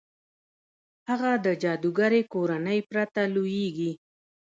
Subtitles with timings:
[1.09, 3.91] هغه د جادوګرې کورنۍ پرته لوېږي.